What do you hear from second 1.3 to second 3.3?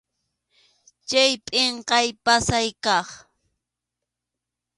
pʼinqay pasay kaq.